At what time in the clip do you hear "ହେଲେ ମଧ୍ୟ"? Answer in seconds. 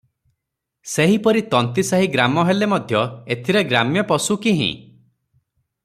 2.47-3.05